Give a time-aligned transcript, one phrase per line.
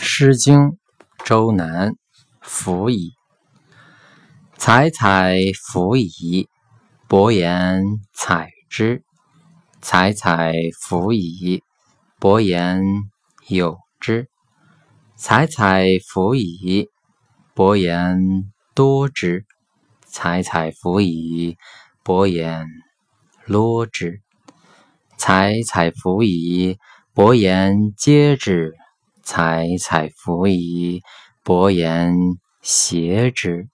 [0.02, 0.58] 《诗经·
[1.26, 1.90] 周南·
[2.40, 3.10] 弗夷》：
[4.56, 6.48] 采采弗夷，
[7.06, 7.84] 伯言
[8.14, 9.02] 采之；
[9.82, 11.62] 采采弗夷，
[12.18, 12.80] 伯言
[13.48, 14.24] 有之；
[15.16, 16.88] 采采弗夷，
[17.54, 18.16] 伯言
[18.74, 19.40] 多之；
[20.06, 21.58] 采采弗夷，
[22.02, 22.66] 伯言
[23.44, 24.14] 罗之；
[25.18, 26.78] 采采弗夷，
[27.12, 28.79] 伯言皆之。
[29.30, 31.02] 采采弗夷，
[31.44, 32.12] 伯言
[32.62, 33.68] 协之。